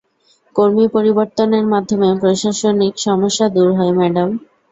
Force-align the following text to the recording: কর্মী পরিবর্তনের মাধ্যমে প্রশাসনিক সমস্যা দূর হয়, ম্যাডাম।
কর্মী 0.55 0.85
পরিবর্তনের 0.95 1.65
মাধ্যমে 1.73 2.07
প্রশাসনিক 2.21 2.93
সমস্যা 3.07 3.45
দূর 3.49 3.69
হয়, 3.77 3.93
ম্যাডাম। 3.99 4.29